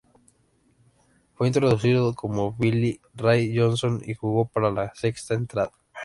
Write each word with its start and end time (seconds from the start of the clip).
Fue 1.35 1.45
introducido 1.45 2.15
como 2.15 2.53
"Billy 2.53 2.99
Ray 3.13 3.55
Johnson," 3.55 4.01
y 4.03 4.15
jugó 4.15 4.47
para 4.47 4.71
la 4.71 4.91
sexta 4.95 5.35
entrada. 5.35 5.73